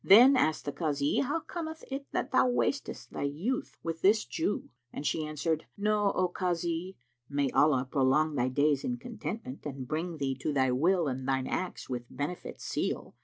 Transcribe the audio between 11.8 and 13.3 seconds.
with benefits seal!)